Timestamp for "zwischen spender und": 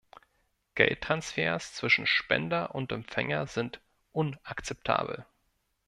1.75-2.91